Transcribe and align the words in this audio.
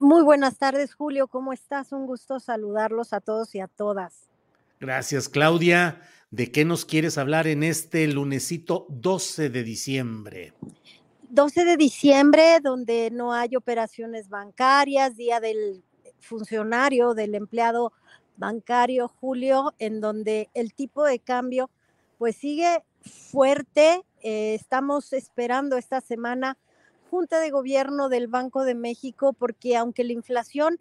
Muy 0.00 0.22
buenas 0.22 0.58
tardes, 0.58 0.94
Julio. 0.94 1.26
¿Cómo 1.26 1.52
estás? 1.52 1.90
Un 1.90 2.06
gusto 2.06 2.38
saludarlos 2.38 3.12
a 3.12 3.20
todos 3.20 3.54
y 3.56 3.60
a 3.60 3.66
todas. 3.66 4.28
Gracias, 4.78 5.28
Claudia. 5.28 6.00
¿De 6.30 6.52
qué 6.52 6.64
nos 6.64 6.84
quieres 6.84 7.18
hablar 7.18 7.48
en 7.48 7.64
este 7.64 8.06
lunesito 8.06 8.86
12 8.90 9.50
de 9.50 9.64
diciembre? 9.64 10.52
12 11.30 11.64
de 11.64 11.76
diciembre, 11.76 12.60
donde 12.62 13.10
no 13.10 13.32
hay 13.32 13.56
operaciones 13.56 14.28
bancarias, 14.28 15.16
día 15.16 15.40
del 15.40 15.82
funcionario, 16.20 17.14
del 17.14 17.34
empleado 17.34 17.92
bancario, 18.36 19.08
Julio, 19.08 19.74
en 19.80 20.00
donde 20.00 20.48
el 20.54 20.74
tipo 20.74 21.04
de 21.04 21.18
cambio 21.18 21.70
pues 22.18 22.36
sigue 22.36 22.84
fuerte. 23.00 24.04
Eh, 24.22 24.54
estamos 24.54 25.12
esperando 25.12 25.76
esta 25.76 26.00
semana 26.00 26.56
Junta 27.10 27.40
de 27.40 27.50
Gobierno 27.50 28.08
del 28.08 28.28
Banco 28.28 28.64
de 28.64 28.74
México, 28.74 29.32
porque 29.32 29.76
aunque 29.76 30.04
la 30.04 30.12
inflación 30.12 30.78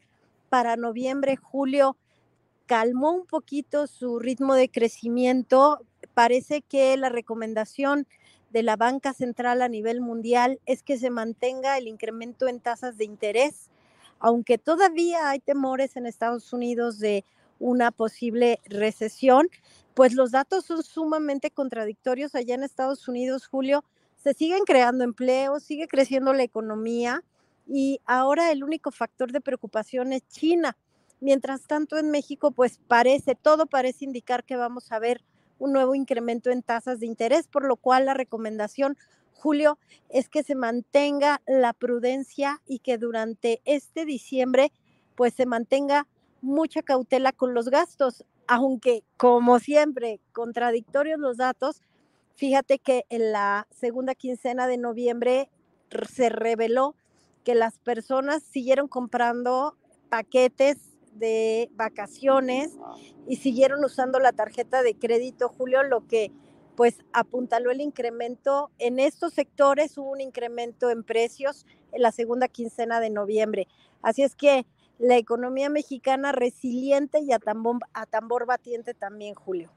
para 0.50 0.76
noviembre, 0.76 1.38
julio 1.38 1.96
calmó 2.66 3.12
un 3.12 3.26
poquito 3.26 3.88
su 3.88 4.20
ritmo 4.20 4.54
de 4.56 4.70
crecimiento, 4.70 5.82
parece 6.14 6.62
que 6.62 6.98
la 6.98 7.10
recomendación 7.10 8.08
de 8.52 8.64
la 8.64 8.76
banca 8.76 9.14
central 9.14 9.62
a 9.62 9.70
nivel 9.70 10.02
mundial 10.02 10.60
es 10.66 10.84
que 10.84 10.98
se 10.98 11.10
mantenga 11.10 11.78
el 11.78 11.88
incremento 11.88 12.48
en 12.48 12.60
tasas 12.60 12.98
de 12.98 13.06
interés, 13.06 13.70
aunque 14.20 14.58
todavía 14.58 15.30
hay 15.30 15.40
temores 15.40 15.96
en 15.96 16.06
Estados 16.06 16.52
Unidos 16.52 17.00
de 17.00 17.24
una 17.60 17.92
posible 17.92 18.60
recesión, 18.66 19.50
pues 19.94 20.14
los 20.14 20.32
datos 20.32 20.66
son 20.66 20.84
sumamente 20.84 21.52
contradictorios 21.52 22.36
allá 22.36 22.56
en 22.56 22.64
Estados 22.64 23.08
Unidos, 23.08 23.48
Julio, 23.48 23.84
se 24.18 24.34
siguen 24.34 24.64
creando 24.66 25.04
empleos, 25.04 25.64
sigue 25.64 25.88
creciendo 25.88 26.34
la 26.34 26.44
economía 26.44 27.24
y 27.68 28.00
ahora 28.06 28.52
el 28.52 28.64
único 28.64 28.92
factor 28.92 29.32
de 29.32 29.42
preocupación 29.42 30.14
es 30.14 30.28
China. 30.28 30.78
Mientras 31.20 31.66
tanto 31.68 31.98
en 31.98 32.12
México, 32.12 32.52
pues 32.52 32.80
parece, 32.88 33.36
todo 33.36 33.66
parece 33.66 34.06
indicar 34.06 34.44
que 34.44 34.56
vamos 34.56 34.92
a 34.92 35.00
ver 35.00 35.24
un 35.60 35.74
nuevo 35.74 35.96
incremento 35.96 36.52
en 36.52 36.62
tasas 36.62 37.00
de 37.00 37.08
interés, 37.08 37.48
por 37.48 37.66
lo 37.66 37.76
cual 37.76 38.06
la 38.06 38.14
recomendación, 38.14 38.98
Julio, 39.34 39.80
es 40.10 40.30
que 40.30 40.44
se 40.44 40.56
mantenga 40.56 41.42
la 41.48 41.74
prudencia 41.74 42.62
y 42.68 42.80
que 42.80 42.98
durante 42.98 43.62
este 43.66 44.06
diciembre, 44.06 44.72
pues 45.16 45.34
se 45.34 45.46
mantenga 45.46 46.08
mucha 46.42 46.84
cautela 46.84 47.32
con 47.32 47.54
los 47.54 47.70
gastos, 47.70 48.24
aunque 48.46 49.04
como 49.18 49.60
siempre, 49.60 50.20
contradictorios 50.32 51.20
los 51.20 51.38
datos, 51.38 51.82
Fíjate 52.38 52.78
que 52.78 53.06
en 53.10 53.32
la 53.32 53.68
segunda 53.72 54.14
quincena 54.14 54.68
de 54.68 54.78
noviembre 54.78 55.50
se 56.08 56.30
reveló 56.30 56.96
que 57.44 57.56
las 57.56 57.80
personas 57.80 58.44
siguieron 58.44 58.88
comprando 58.88 59.76
paquetes 60.10 60.78
de 61.14 61.72
vacaciones 61.74 62.78
y 63.28 63.38
siguieron 63.38 63.84
usando 63.84 64.20
la 64.20 64.34
tarjeta 64.34 64.84
de 64.84 64.94
crédito, 64.94 65.50
Julio, 65.50 65.82
lo 65.82 66.06
que 66.06 66.32
pues 66.76 67.00
apuntaló 67.12 67.72
el 67.72 67.82
incremento 67.82 68.70
en 68.78 69.00
estos 69.00 69.34
sectores, 69.34 69.98
hubo 69.98 70.12
un 70.12 70.22
incremento 70.22 70.92
en 70.92 71.04
precios 71.04 71.66
en 71.92 72.04
la 72.04 72.12
segunda 72.12 72.48
quincena 72.48 73.00
de 73.00 73.10
noviembre. 73.10 73.68
Así 74.04 74.22
es 74.22 74.36
que 74.36 74.68
la 75.00 75.18
economía 75.18 75.72
mexicana 75.72 76.34
resiliente 76.34 77.20
y 77.20 77.32
a 77.32 77.40
tambor, 77.40 77.80
a 77.94 78.06
tambor 78.06 78.46
batiente 78.46 78.94
también, 78.94 79.34
Julio. 79.34 79.72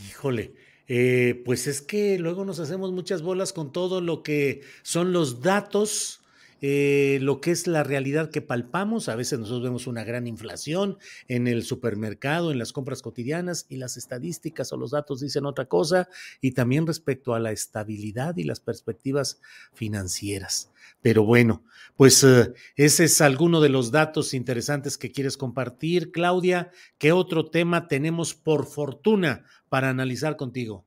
Híjole, 0.00 0.54
eh, 0.88 1.42
pues 1.44 1.66
es 1.66 1.80
que 1.80 2.18
luego 2.18 2.44
nos 2.44 2.58
hacemos 2.58 2.92
muchas 2.92 3.22
bolas 3.22 3.52
con 3.52 3.72
todo 3.72 4.00
lo 4.00 4.22
que 4.22 4.62
son 4.82 5.12
los 5.12 5.40
datos, 5.40 6.20
eh, 6.66 7.18
lo 7.20 7.42
que 7.42 7.50
es 7.50 7.66
la 7.66 7.82
realidad 7.82 8.30
que 8.30 8.40
palpamos. 8.40 9.10
A 9.10 9.16
veces 9.16 9.38
nosotros 9.38 9.64
vemos 9.64 9.86
una 9.86 10.02
gran 10.02 10.26
inflación 10.26 10.96
en 11.28 11.46
el 11.46 11.62
supermercado, 11.62 12.50
en 12.50 12.58
las 12.58 12.72
compras 12.72 13.02
cotidianas 13.02 13.66
y 13.68 13.76
las 13.76 13.98
estadísticas 13.98 14.72
o 14.72 14.78
los 14.78 14.92
datos 14.92 15.20
dicen 15.20 15.44
otra 15.44 15.66
cosa. 15.66 16.08
Y 16.40 16.52
también 16.52 16.86
respecto 16.86 17.34
a 17.34 17.38
la 17.38 17.52
estabilidad 17.52 18.38
y 18.38 18.44
las 18.44 18.60
perspectivas 18.60 19.42
financieras. 19.74 20.72
Pero 21.02 21.24
bueno, 21.24 21.64
pues 21.98 22.24
eh, 22.24 22.54
ese 22.76 23.04
es 23.04 23.20
alguno 23.20 23.60
de 23.60 23.68
los 23.68 23.90
datos 23.90 24.32
interesantes 24.32 24.96
que 24.96 25.12
quieres 25.12 25.36
compartir. 25.36 26.12
Claudia, 26.12 26.70
¿qué 26.96 27.12
otro 27.12 27.50
tema 27.50 27.88
tenemos 27.88 28.32
por 28.32 28.64
fortuna 28.64 29.44
para 29.68 29.90
analizar 29.90 30.36
contigo? 30.36 30.86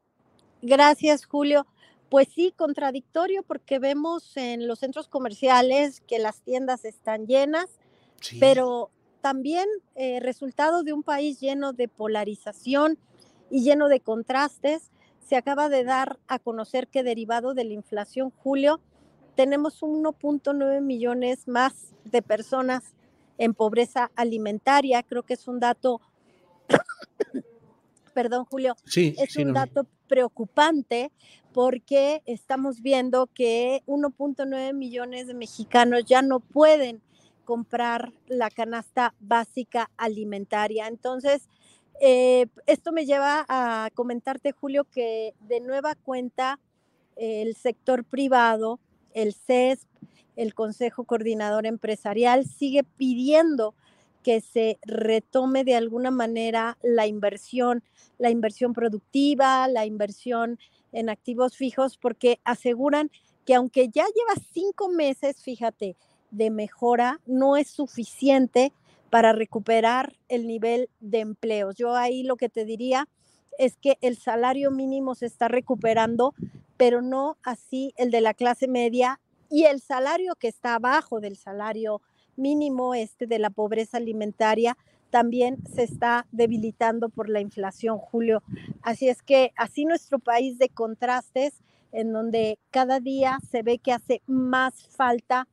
Gracias, 0.64 1.24
Julio. 1.26 1.68
Pues 2.10 2.30
sí, 2.34 2.54
contradictorio 2.56 3.44
porque 3.44 3.80
vemos 3.80 4.38
en 4.38 4.68
los 4.68 4.80
centros 4.80 5.08
comerciales 5.10 6.02
que 6.08 6.20
las 6.20 6.42
tiendas 6.42 6.86
están 6.86 7.28
llenas, 7.28 7.70
pero 8.40 8.92
también 9.22 9.68
eh, 9.96 10.20
resultado 10.22 10.84
de 10.84 10.94
un 10.94 11.04
país 11.04 11.40
lleno 11.42 11.74
de 11.74 11.90
polarización 11.90 12.98
y 13.50 13.64
lleno 13.64 13.90
de 13.90 14.00
contrastes. 14.00 14.90
Se 15.20 15.36
acaba 15.36 15.68
de 15.68 15.84
dar 15.84 16.18
a 16.30 16.40
conocer 16.40 16.88
que 16.88 17.04
derivado 17.04 17.54
de 17.54 17.66
la 17.66 17.74
inflación, 17.74 18.32
Julio, 18.32 18.80
tenemos 19.36 19.82
1.9 19.82 20.82
millones 20.82 21.48
más 21.48 21.94
de 22.06 22.22
personas 22.22 22.96
en 23.38 23.54
pobreza 23.54 24.12
alimentaria. 24.16 25.04
Creo 25.04 25.24
que 25.24 25.34
es 25.34 25.48
un 25.48 25.60
dato, 25.60 26.02
perdón 28.18 28.46
Julio, 28.46 28.76
es 28.96 29.36
un 29.36 29.54
dato 29.54 29.86
preocupante 30.08 31.12
porque 31.54 32.24
estamos 32.26 32.82
viendo 32.82 33.28
que 33.28 33.84
1.9 33.86 34.74
millones 34.74 35.28
de 35.28 35.36
mexicanos 35.36 36.04
ya 36.04 36.24
no 36.24 36.40
pueden 36.40 37.04
comprar 37.46 38.12
la 38.26 38.50
canasta 38.50 39.14
básica 39.20 39.92
alimentaria. 39.98 40.88
Entonces, 40.88 41.48
eh, 42.02 42.48
esto 42.66 42.92
me 42.92 43.06
lleva 43.06 43.46
a 43.50 43.92
comentarte, 43.94 44.52
Julio, 44.52 44.86
que 44.86 45.36
de 45.42 45.60
nueva 45.60 45.94
cuenta 45.94 46.60
el 47.18 47.56
sector 47.56 48.04
privado 48.04 48.80
el 49.14 49.36
CESP, 49.36 49.88
el 50.36 50.56
Consejo 50.56 51.04
Coordinador 51.04 51.68
Empresarial, 51.68 52.46
sigue 52.46 52.84
pidiendo 52.84 53.76
que 54.28 54.42
se 54.42 54.78
retome 54.82 55.64
de 55.64 55.78
alguna 55.78 56.12
manera 56.12 56.78
la 56.84 57.08
inversión, 57.08 57.82
la 58.18 58.30
inversión 58.30 58.74
productiva, 58.74 59.70
la 59.70 59.86
inversión 59.86 60.60
en 60.92 61.08
activos 61.08 61.56
fijos, 61.56 61.96
porque 61.96 62.42
aseguran 62.44 63.10
que 63.46 63.56
aunque 63.56 63.88
ya 63.88 64.04
lleva 64.04 64.46
cinco 64.52 64.90
meses, 64.90 65.42
fíjate, 65.42 65.96
de 66.32 66.50
mejora, 66.50 67.22
no 67.26 67.56
es 67.56 67.70
suficiente 67.70 68.74
para 69.10 69.32
recuperar 69.32 70.18
el 70.28 70.46
nivel 70.46 70.90
de 71.00 71.22
empleos. 71.22 71.78
Yo 71.78 71.96
ahí 71.96 72.24
lo 72.24 72.36
que 72.36 72.50
te 72.50 72.66
diría 72.66 73.08
es 73.58 73.78
que 73.78 73.98
el 74.02 74.18
salario 74.18 74.72
mínimo 74.72 75.16
se 75.16 75.28
está 75.28 75.48
recuperando, 75.48 76.34
pero 76.76 77.02
no 77.02 77.38
así 77.44 77.94
el 77.96 78.12
de 78.12 78.20
la 78.20 78.34
clase 78.34 78.68
media 78.68 79.22
y 79.50 79.64
el 79.64 79.80
salario 79.80 80.36
que 80.36 80.50
está 80.50 80.76
abajo 80.76 81.22
del 81.22 81.38
salario 81.38 82.02
mínimo 82.38 82.96
este 82.96 83.28
de 83.28 83.40
la 83.40 83.50
pobreza 83.50 83.98
alimentaria 83.98 84.78
también 85.10 85.58
se 85.74 85.84
está 85.84 86.28
debilitando 86.32 87.10
por 87.10 87.30
la 87.30 87.40
inflación, 87.40 87.98
Julio. 87.98 88.44
Así 88.82 89.10
es 89.10 89.22
que 89.22 89.52
así 89.56 89.86
nuestro 89.86 90.20
país 90.20 90.58
de 90.58 90.70
contrastes, 90.70 91.62
en 91.92 92.12
donde 92.12 92.60
cada 92.72 93.00
día 93.00 93.40
se 93.50 93.64
ve 93.64 93.80
que 93.80 93.94
hace 93.94 94.22
más 94.28 94.88
falta 94.90 95.48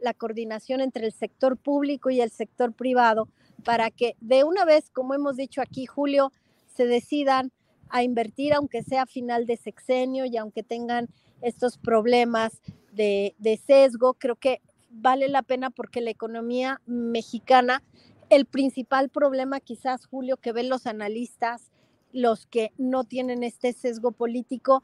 la 0.00 0.14
coordinación 0.14 0.80
entre 0.80 1.06
el 1.06 1.12
sector 1.12 1.56
público 1.56 2.10
y 2.10 2.20
el 2.20 2.30
sector 2.30 2.72
privado, 2.72 3.28
para 3.64 3.90
que 3.90 4.16
de 4.20 4.44
una 4.44 4.64
vez, 4.64 4.90
como 4.90 5.14
hemos 5.14 5.36
dicho 5.36 5.60
aquí, 5.60 5.86
Julio, 5.86 6.32
se 6.74 6.86
decidan 6.86 7.52
a 7.90 8.02
invertir, 8.02 8.54
aunque 8.54 8.82
sea 8.82 9.04
final 9.04 9.46
de 9.46 9.56
sexenio 9.56 10.24
y 10.24 10.36
aunque 10.36 10.62
tengan 10.62 11.08
estos 11.42 11.76
problemas 11.76 12.60
de, 12.92 13.60
sesgo, 13.66 14.14
creo 14.14 14.36
que 14.36 14.60
vale 14.90 15.28
la 15.28 15.42
pena 15.42 15.70
porque 15.70 16.00
la 16.00 16.10
economía 16.10 16.80
mexicana, 16.86 17.82
el 18.28 18.44
principal 18.46 19.08
problema 19.08 19.60
quizás, 19.60 20.06
Julio, 20.06 20.36
que 20.36 20.52
ven 20.52 20.68
los 20.68 20.86
analistas, 20.86 21.72
los 22.12 22.46
que 22.46 22.72
no 22.76 23.04
tienen 23.04 23.42
este 23.42 23.72
sesgo 23.72 24.12
político, 24.12 24.82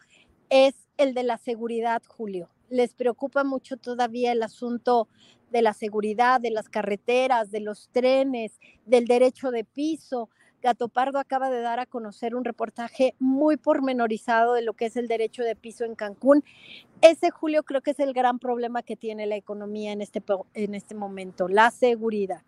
es 0.48 0.88
el 0.96 1.12
de 1.14 1.24
la 1.24 1.38
seguridad, 1.38 2.02
Julio. 2.06 2.50
Les 2.68 2.94
preocupa 2.94 3.44
mucho 3.44 3.76
todavía 3.76 4.32
el 4.32 4.42
asunto 4.42 5.08
de 5.50 5.62
la 5.62 5.72
seguridad, 5.72 6.40
de 6.40 6.50
las 6.50 6.68
carreteras, 6.68 7.50
de 7.50 7.60
los 7.60 7.88
trenes, 7.90 8.58
del 8.84 9.06
derecho 9.06 9.50
de 9.50 9.64
piso. 9.64 10.28
Gato 10.62 10.88
Pardo 10.88 11.18
acaba 11.18 11.50
de 11.50 11.60
dar 11.60 11.80
a 11.80 11.86
conocer 11.86 12.34
un 12.34 12.44
reportaje 12.44 13.14
muy 13.18 13.56
pormenorizado 13.56 14.54
de 14.54 14.62
lo 14.62 14.72
que 14.72 14.86
es 14.86 14.96
el 14.96 15.08
derecho 15.08 15.42
de 15.42 15.54
piso 15.54 15.84
en 15.84 15.94
Cancún. 15.94 16.44
Ese, 17.02 17.30
Julio, 17.30 17.62
creo 17.62 17.82
que 17.82 17.92
es 17.92 18.00
el 18.00 18.12
gran 18.12 18.38
problema 18.38 18.82
que 18.82 18.96
tiene 18.96 19.26
la 19.26 19.36
economía 19.36 19.92
en 19.92 20.00
este, 20.00 20.22
en 20.54 20.74
este 20.74 20.94
momento, 20.94 21.48
la 21.48 21.70
seguridad. 21.70 22.42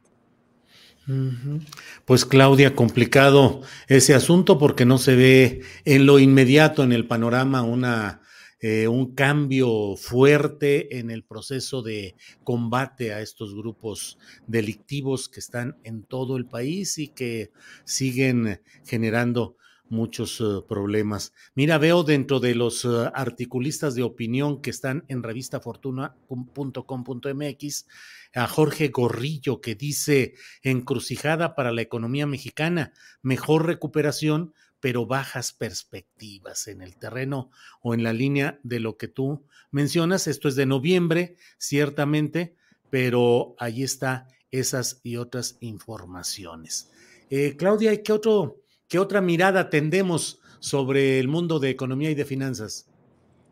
Pues 2.04 2.26
Claudia, 2.26 2.74
complicado 2.74 3.62
ese 3.86 4.14
asunto 4.14 4.58
porque 4.58 4.84
no 4.84 4.98
se 4.98 5.16
ve 5.16 5.62
en 5.86 6.04
lo 6.04 6.18
inmediato 6.18 6.82
en 6.82 6.92
el 6.92 7.06
panorama 7.06 7.62
una 7.62 8.20
eh, 8.60 8.88
un 8.88 9.14
cambio 9.14 9.96
fuerte 9.96 10.98
en 10.98 11.10
el 11.10 11.22
proceso 11.22 11.82
de 11.82 12.16
combate 12.44 13.12
a 13.12 13.20
estos 13.20 13.54
grupos 13.54 14.18
delictivos 14.46 15.28
que 15.28 15.40
están 15.40 15.76
en 15.84 16.02
todo 16.02 16.36
el 16.36 16.46
país 16.46 16.98
y 16.98 17.08
que 17.08 17.50
siguen 17.84 18.60
generando 18.84 19.56
muchos 19.90 20.40
uh, 20.40 20.64
problemas. 20.66 21.34
Mira, 21.54 21.76
veo 21.78 22.02
dentro 22.04 22.40
de 22.40 22.54
los 22.54 22.84
uh, 22.84 23.10
articulistas 23.14 23.94
de 23.94 24.02
opinión 24.02 24.60
que 24.60 24.68
están 24.70 25.04
en 25.08 25.22
revistafortuna.com.mx 25.22 27.86
a 28.34 28.46
Jorge 28.46 28.88
Gorrillo 28.88 29.60
que 29.60 29.74
dice 29.74 30.34
encrucijada 30.62 31.54
para 31.54 31.72
la 31.72 31.82
economía 31.82 32.26
mexicana, 32.26 32.92
mejor 33.22 33.66
recuperación, 33.66 34.54
pero 34.80 35.06
bajas 35.06 35.52
perspectivas 35.52 36.68
en 36.68 36.82
el 36.82 36.96
terreno 36.96 37.50
o 37.82 37.94
en 37.94 38.02
la 38.02 38.12
línea 38.12 38.58
de 38.62 38.80
lo 38.80 38.96
que 38.96 39.08
tú 39.08 39.44
mencionas. 39.70 40.26
Esto 40.26 40.48
es 40.48 40.56
de 40.56 40.66
noviembre, 40.66 41.36
ciertamente, 41.58 42.54
pero 42.90 43.54
ahí 43.58 43.82
está 43.82 44.28
esas 44.50 45.00
y 45.02 45.16
otras 45.16 45.56
informaciones. 45.60 46.90
Eh, 47.30 47.56
Claudia, 47.56 48.02
¿qué, 48.02 48.12
otro, 48.12 48.56
¿qué 48.88 48.98
otra 48.98 49.20
mirada 49.20 49.70
tendemos 49.70 50.40
sobre 50.60 51.18
el 51.18 51.28
mundo 51.28 51.58
de 51.58 51.70
economía 51.70 52.10
y 52.10 52.14
de 52.14 52.24
finanzas? 52.24 52.88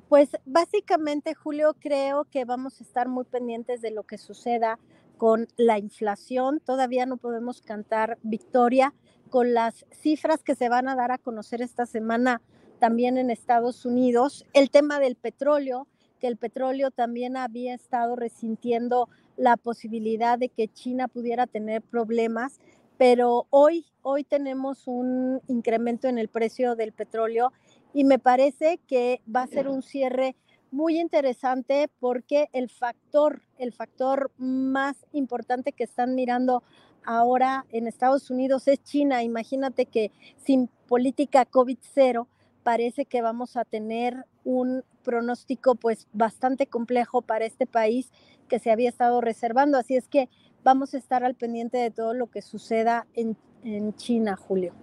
Pues 0.08 0.30
básicamente, 0.44 1.34
Julio, 1.34 1.76
creo 1.80 2.24
que 2.24 2.44
vamos 2.44 2.80
a 2.80 2.84
estar 2.84 3.08
muy 3.08 3.24
pendientes 3.24 3.82
de 3.82 3.90
lo 3.90 4.04
que 4.04 4.18
suceda 4.18 4.78
con 5.16 5.48
la 5.56 5.78
inflación. 5.78 6.60
Todavía 6.64 7.06
no 7.06 7.16
podemos 7.16 7.60
cantar 7.60 8.18
victoria, 8.22 8.94
con 9.30 9.54
las 9.54 9.86
cifras 9.90 10.42
que 10.42 10.54
se 10.54 10.68
van 10.68 10.88
a 10.88 10.96
dar 10.96 11.12
a 11.12 11.18
conocer 11.18 11.62
esta 11.62 11.86
semana 11.86 12.40
también 12.78 13.18
en 13.18 13.30
Estados 13.30 13.84
Unidos. 13.84 14.44
El 14.52 14.70
tema 14.70 15.00
del 15.00 15.16
petróleo, 15.16 15.86
que 16.20 16.26
el 16.26 16.36
petróleo 16.36 16.90
también 16.90 17.36
había 17.36 17.74
estado 17.74 18.16
resintiendo 18.16 19.08
la 19.36 19.56
posibilidad 19.56 20.38
de 20.38 20.48
que 20.48 20.68
China 20.68 21.08
pudiera 21.08 21.46
tener 21.46 21.82
problemas, 21.82 22.58
pero 22.96 23.46
hoy, 23.50 23.86
hoy 24.02 24.24
tenemos 24.24 24.86
un 24.86 25.42
incremento 25.48 26.08
en 26.08 26.18
el 26.18 26.28
precio 26.28 26.74
del 26.76 26.92
petróleo 26.92 27.52
y 27.92 28.04
me 28.04 28.18
parece 28.18 28.78
que 28.86 29.20
va 29.34 29.42
a 29.42 29.46
ser 29.46 29.68
un 29.68 29.82
cierre 29.82 30.36
muy 30.70 30.98
interesante 30.98 31.88
porque 32.00 32.48
el 32.52 32.68
factor, 32.68 33.42
el 33.58 33.72
factor 33.72 34.30
más 34.36 35.06
importante 35.12 35.72
que 35.72 35.84
están 35.84 36.14
mirando 36.14 36.62
ahora 37.06 37.64
en 37.72 37.86
Estados 37.86 38.30
Unidos 38.30 38.68
es 38.68 38.82
China. 38.82 39.22
Imagínate 39.22 39.86
que 39.86 40.10
sin 40.44 40.68
política 40.88 41.46
COVID-0 41.46 42.26
parece 42.62 43.06
que 43.06 43.22
vamos 43.22 43.56
a 43.56 43.64
tener 43.64 44.26
un 44.44 44.84
pronóstico 45.02 45.76
pues 45.76 46.08
bastante 46.12 46.66
complejo 46.66 47.22
para 47.22 47.46
este 47.46 47.66
país 47.66 48.10
que 48.48 48.58
se 48.58 48.70
había 48.70 48.88
estado 48.88 49.20
reservando. 49.20 49.78
Así 49.78 49.96
es 49.96 50.08
que 50.08 50.28
vamos 50.64 50.94
a 50.94 50.98
estar 50.98 51.24
al 51.24 51.36
pendiente 51.36 51.78
de 51.78 51.90
todo 51.90 52.12
lo 52.12 52.26
que 52.26 52.42
suceda 52.42 53.06
en, 53.14 53.36
en 53.64 53.94
China, 53.94 54.36
Julio. 54.36 54.74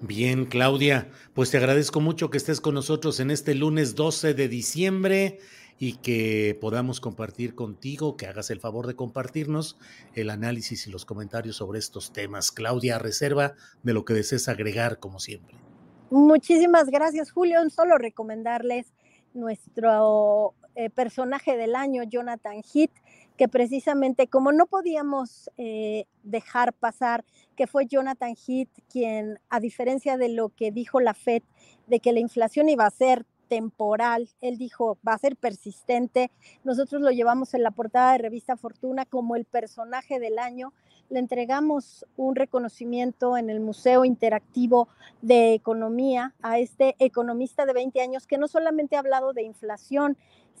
Bien, 0.00 0.44
Claudia, 0.44 1.08
pues 1.32 1.50
te 1.50 1.56
agradezco 1.56 2.00
mucho 2.00 2.28
que 2.30 2.36
estés 2.36 2.60
con 2.60 2.74
nosotros 2.74 3.18
en 3.20 3.30
este 3.30 3.54
lunes 3.54 3.94
12 3.94 4.34
de 4.34 4.48
diciembre 4.48 5.38
y 5.78 5.94
que 5.98 6.56
podamos 6.60 7.00
compartir 7.00 7.54
contigo, 7.54 8.16
que 8.16 8.26
hagas 8.26 8.50
el 8.50 8.60
favor 8.60 8.86
de 8.86 8.96
compartirnos 8.96 9.78
el 10.14 10.30
análisis 10.30 10.86
y 10.86 10.90
los 10.90 11.04
comentarios 11.04 11.56
sobre 11.56 11.78
estos 11.78 12.12
temas. 12.12 12.50
Claudia, 12.50 12.98
reserva 12.98 13.54
de 13.82 13.92
lo 13.92 14.04
que 14.04 14.14
desees 14.14 14.48
agregar, 14.48 14.98
como 14.98 15.18
siempre. 15.18 15.56
Muchísimas 16.10 16.86
gracias, 16.88 17.30
Julio. 17.30 17.58
Solo 17.68 17.98
recomendarles 17.98 18.92
nuestro 19.34 20.54
eh, 20.76 20.88
personaje 20.90 21.56
del 21.56 21.74
año, 21.74 22.02
Jonathan 22.04 22.62
Heath, 22.62 22.92
que 23.36 23.48
precisamente 23.48 24.28
como 24.28 24.52
no 24.52 24.66
podíamos 24.66 25.50
eh, 25.58 26.06
dejar 26.22 26.72
pasar 26.72 27.24
que 27.54 27.66
fue 27.66 27.86
Jonathan 27.86 28.34
Heath 28.34 28.70
quien, 28.90 29.38
a 29.50 29.60
diferencia 29.60 30.16
de 30.16 30.30
lo 30.30 30.50
que 30.50 30.72
dijo 30.72 31.00
la 31.00 31.14
FED, 31.14 31.42
de 31.86 32.00
que 32.00 32.12
la 32.12 32.20
inflación 32.20 32.68
iba 32.68 32.86
a 32.86 32.90
ser 32.90 33.26
temporal. 33.48 34.28
Él 34.40 34.58
dijo, 34.58 34.98
va 35.06 35.14
a 35.14 35.18
ser 35.18 35.36
persistente. 35.36 36.30
Nosotros 36.64 37.00
lo 37.02 37.10
llevamos 37.10 37.54
en 37.54 37.62
la 37.62 37.70
portada 37.70 38.12
de 38.12 38.18
revista 38.18 38.56
Fortuna 38.56 39.04
como 39.04 39.36
el 39.36 39.44
personaje 39.44 40.18
del 40.20 40.38
año. 40.38 40.72
Le 41.08 41.20
entregamos 41.20 42.04
un 42.16 42.34
reconocimiento 42.34 43.36
en 43.36 43.48
el 43.48 43.60
Museo 43.60 44.04
Interactivo 44.04 44.88
de 45.22 45.54
Economía 45.54 46.34
a 46.42 46.58
este 46.58 46.96
economista 46.98 47.64
de 47.64 47.72
20 47.72 48.00
años 48.00 48.26
que 48.26 48.38
no 48.38 48.48
solamente 48.48 48.96
ha 48.96 49.00
hablado 49.00 49.32
de 49.32 49.42
inflación, 49.42 50.16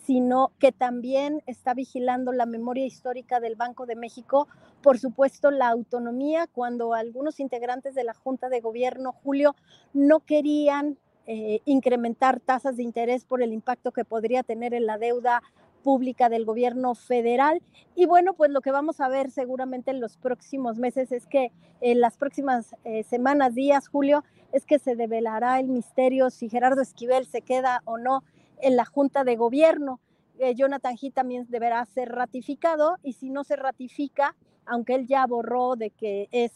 sino 0.06 0.52
que 0.60 0.70
también 0.70 1.42
está 1.46 1.74
vigilando 1.74 2.32
la 2.32 2.46
memoria 2.46 2.86
histórica 2.86 3.40
del 3.40 3.56
Banco 3.56 3.86
de 3.86 3.96
México, 3.96 4.46
por 4.80 4.98
supuesto 5.00 5.50
la 5.50 5.68
autonomía, 5.68 6.46
cuando 6.46 6.94
algunos 6.94 7.40
integrantes 7.40 7.94
de 7.94 8.04
la 8.04 8.14
Junta 8.14 8.48
de 8.48 8.60
Gobierno, 8.60 9.12
Julio, 9.12 9.56
no 9.92 10.20
querían 10.20 10.96
eh, 11.28 11.60
incrementar 11.64 12.38
tasas 12.38 12.76
de 12.76 12.84
interés 12.84 13.24
por 13.24 13.42
el 13.42 13.52
impacto 13.52 13.90
que 13.90 14.04
podría 14.04 14.44
tener 14.44 14.74
en 14.74 14.86
la 14.86 14.96
deuda 14.96 15.42
pública 15.82 16.28
del 16.28 16.44
gobierno 16.44 16.94
federal. 16.94 17.60
Y 17.96 18.06
bueno, 18.06 18.34
pues 18.34 18.52
lo 18.52 18.60
que 18.60 18.70
vamos 18.70 19.00
a 19.00 19.08
ver 19.08 19.32
seguramente 19.32 19.90
en 19.90 20.00
los 20.00 20.16
próximos 20.16 20.78
meses 20.78 21.10
es 21.10 21.26
que 21.26 21.50
en 21.80 22.00
las 22.00 22.16
próximas 22.16 22.76
eh, 22.84 23.02
semanas, 23.02 23.56
días, 23.56 23.88
Julio, 23.88 24.22
es 24.52 24.66
que 24.66 24.78
se 24.78 24.94
develará 24.94 25.58
el 25.58 25.66
misterio 25.66 26.30
si 26.30 26.48
Gerardo 26.48 26.80
Esquivel 26.80 27.26
se 27.26 27.42
queda 27.42 27.82
o 27.86 27.98
no 27.98 28.22
en 28.60 28.76
la 28.76 28.84
Junta 28.84 29.24
de 29.24 29.34
Gobierno. 29.34 29.98
Eh, 30.38 30.54
Jonathan 30.54 30.96
Heath 30.96 31.14
también 31.14 31.46
deberá 31.48 31.84
ser 31.86 32.10
ratificado 32.10 32.98
y 33.02 33.14
si 33.14 33.30
no 33.30 33.42
se 33.42 33.56
ratifica, 33.56 34.36
aunque 34.64 34.94
él 34.94 35.08
ya 35.08 35.26
borró 35.26 35.74
de 35.74 35.90
que 35.90 36.28
es 36.30 36.52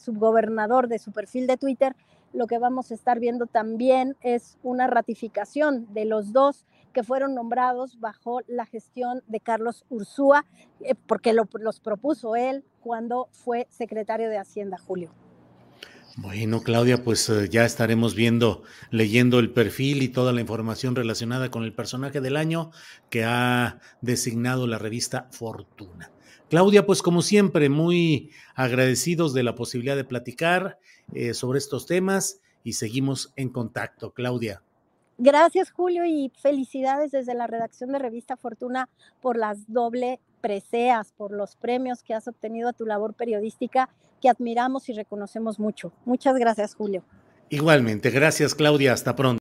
subgobernador 0.00 0.86
de 0.86 1.00
su 1.00 1.10
perfil 1.10 1.48
de 1.48 1.56
Twitter, 1.56 1.96
lo 2.34 2.46
que 2.46 2.58
vamos 2.58 2.90
a 2.90 2.94
estar 2.94 3.20
viendo 3.20 3.46
también 3.46 4.16
es 4.20 4.58
una 4.62 4.86
ratificación 4.86 5.86
de 5.94 6.04
los 6.04 6.32
dos 6.32 6.66
que 6.92 7.02
fueron 7.02 7.34
nombrados 7.34 7.98
bajo 8.00 8.40
la 8.46 8.66
gestión 8.66 9.22
de 9.26 9.40
Carlos 9.40 9.84
Ursúa, 9.88 10.44
eh, 10.80 10.94
porque 10.94 11.32
los 11.32 11.80
propuso 11.80 12.36
él 12.36 12.64
cuando 12.80 13.28
fue 13.32 13.66
secretario 13.70 14.28
de 14.28 14.38
Hacienda, 14.38 14.78
Julio. 14.78 15.10
Bueno, 16.16 16.62
Claudia, 16.62 17.02
pues 17.02 17.28
eh, 17.28 17.48
ya 17.48 17.64
estaremos 17.64 18.14
viendo, 18.14 18.62
leyendo 18.90 19.40
el 19.40 19.52
perfil 19.52 20.00
y 20.02 20.08
toda 20.08 20.32
la 20.32 20.40
información 20.40 20.94
relacionada 20.94 21.50
con 21.50 21.64
el 21.64 21.74
personaje 21.74 22.20
del 22.20 22.36
año 22.36 22.70
que 23.10 23.24
ha 23.24 23.80
designado 24.00 24.68
la 24.68 24.78
revista 24.78 25.28
Fortuna. 25.32 26.12
Claudia, 26.48 26.86
pues 26.86 27.02
como 27.02 27.20
siempre, 27.20 27.68
muy 27.68 28.30
agradecidos 28.54 29.34
de 29.34 29.42
la 29.42 29.56
posibilidad 29.56 29.96
de 29.96 30.04
platicar 30.04 30.78
eh, 31.12 31.34
sobre 31.34 31.58
estos 31.58 31.86
temas 31.86 32.40
y 32.62 32.74
seguimos 32.74 33.32
en 33.34 33.48
contacto. 33.48 34.12
Claudia. 34.12 34.62
Gracias, 35.18 35.72
Julio, 35.72 36.04
y 36.04 36.30
felicidades 36.40 37.10
desde 37.10 37.34
la 37.34 37.48
redacción 37.48 37.90
de 37.90 37.98
Revista 37.98 38.36
Fortuna 38.36 38.88
por 39.20 39.36
las 39.36 39.72
doble 39.72 40.20
preseas, 40.40 41.12
por 41.12 41.32
los 41.32 41.56
premios 41.56 42.04
que 42.04 42.14
has 42.14 42.28
obtenido 42.28 42.68
a 42.68 42.72
tu 42.72 42.84
labor 42.84 43.14
periodística, 43.14 43.88
que 44.24 44.30
admiramos 44.30 44.88
y 44.88 44.94
reconocemos 44.94 45.58
mucho. 45.58 45.92
Muchas 46.06 46.38
gracias, 46.38 46.74
Julio. 46.74 47.04
Igualmente, 47.50 48.10
gracias, 48.10 48.54
Claudia. 48.54 48.94
Hasta 48.94 49.14
pronto. 49.14 49.38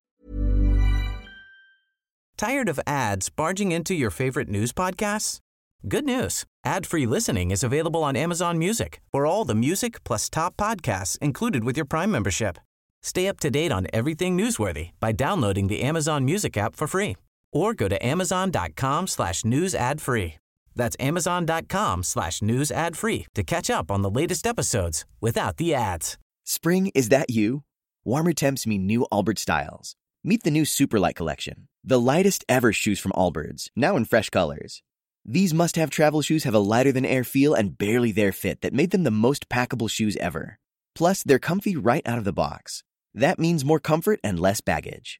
Tired 2.35 2.67
of 2.67 2.81
ads 2.85 3.29
barging 3.29 3.71
into 3.71 3.93
your 3.93 4.11
favorite 4.11 4.49
news 4.49 4.73
podcasts? 4.73 5.39
Good 5.87 6.03
news. 6.03 6.43
Ad-free 6.65 7.05
listening 7.05 7.51
is 7.51 7.63
available 7.63 8.03
on 8.03 8.17
Amazon 8.17 8.57
Music 8.57 8.99
for 9.09 9.25
all 9.25 9.45
the 9.45 9.55
music 9.55 10.03
plus 10.03 10.29
top 10.29 10.57
podcasts 10.57 11.17
included 11.19 11.63
with 11.63 11.77
your 11.77 11.85
Prime 11.85 12.11
membership. 12.11 12.57
Stay 13.01 13.29
up 13.29 13.39
to 13.39 13.49
date 13.49 13.71
on 13.71 13.87
everything 13.93 14.37
newsworthy 14.37 14.91
by 14.99 15.13
downloading 15.13 15.67
the 15.69 15.81
Amazon 15.81 16.25
Music 16.25 16.57
app 16.57 16.75
for 16.75 16.87
free 16.87 17.15
or 17.53 17.73
go 17.73 17.87
to 17.87 18.05
amazon.com 18.05 19.07
slash 19.07 19.45
news 19.45 19.73
ad 19.75 20.01
free. 20.01 20.35
That's 20.75 20.97
amazon.com 20.99 22.03
slash 22.03 22.41
news 22.41 22.71
ad 22.71 22.97
free 22.97 23.27
to 23.35 23.43
catch 23.43 23.69
up 23.69 23.91
on 23.91 24.01
the 24.01 24.09
latest 24.09 24.47
episodes 24.47 25.05
without 25.21 25.57
the 25.57 25.73
ads. 25.73 26.17
Spring, 26.43 26.91
is 26.93 27.09
that 27.09 27.29
you? 27.29 27.63
Warmer 28.03 28.33
temps 28.33 28.67
mean 28.67 28.85
new 28.85 29.05
Albert 29.11 29.39
styles. 29.39 29.95
Meet 30.23 30.43
the 30.43 30.51
new 30.51 30.63
Superlight 30.63 31.15
collection, 31.15 31.67
the 31.83 31.99
lightest 31.99 32.45
ever 32.47 32.71
shoes 32.71 32.99
from 32.99 33.11
Allbirds, 33.11 33.67
now 33.75 33.97
in 33.97 34.05
fresh 34.05 34.29
colors. 34.29 34.81
These 35.25 35.53
must 35.53 35.75
have 35.75 35.89
travel 35.89 36.21
shoes 36.21 36.45
have 36.45 36.53
a 36.53 36.59
lighter 36.59 36.91
than 36.91 37.05
air 37.05 37.23
feel 37.23 37.53
and 37.53 37.77
barely 37.77 38.11
there 38.11 38.31
fit 38.31 38.61
that 38.61 38.73
made 38.73 38.91
them 38.91 39.03
the 39.03 39.11
most 39.11 39.49
packable 39.49 39.89
shoes 39.89 40.15
ever. 40.17 40.59
Plus, 40.95 41.23
they're 41.23 41.39
comfy 41.39 41.75
right 41.75 42.05
out 42.05 42.17
of 42.17 42.23
the 42.23 42.33
box. 42.33 42.83
That 43.13 43.39
means 43.39 43.65
more 43.65 43.79
comfort 43.79 44.19
and 44.23 44.39
less 44.39 44.61
baggage. 44.61 45.19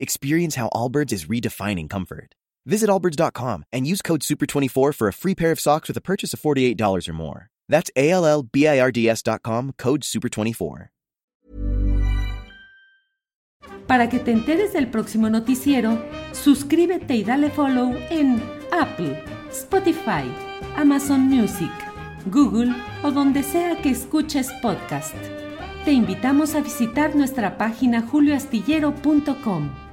Experience 0.00 0.54
how 0.54 0.68
Allbirds 0.74 1.12
is 1.12 1.26
redefining 1.26 1.88
comfort. 1.88 2.34
Visit 2.66 2.88
allbirds.com 2.88 3.64
and 3.72 3.86
use 3.86 4.02
code 4.02 4.20
SUPER24 4.20 4.94
for 4.94 5.08
a 5.08 5.12
free 5.12 5.34
pair 5.34 5.52
of 5.52 5.60
socks 5.60 5.88
with 5.88 5.96
a 5.96 6.00
purchase 6.00 6.32
of 6.32 6.40
$48 6.40 7.08
or 7.08 7.12
more. 7.12 7.50
That's 7.68 7.90
A 7.96 8.10
L 8.10 8.24
L 8.24 8.42
B 8.42 8.66
I 8.66 8.80
R 8.80 8.90
D 8.90 9.08
S.com, 9.08 9.72
code 9.78 10.02
SUPER24. 10.02 10.88
Para 13.86 14.08
que 14.08 14.18
te 14.18 14.32
enteres 14.32 14.72
del 14.72 14.90
próximo 14.90 15.28
noticiero, 15.28 16.02
suscríbete 16.32 17.16
y 17.16 17.22
dale 17.22 17.50
follow 17.50 17.94
en 18.10 18.42
Apple, 18.72 19.22
Spotify, 19.50 20.24
Amazon 20.76 21.20
Music, 21.20 21.70
Google 22.26 22.74
o 23.02 23.10
donde 23.10 23.42
sea 23.42 23.76
que 23.82 23.90
escuches 23.90 24.50
podcast. 24.62 25.14
Te 25.84 25.92
invitamos 25.92 26.54
a 26.54 26.62
visitar 26.62 27.14
nuestra 27.14 27.58
página 27.58 28.00
julioastillero.com. 28.00 29.83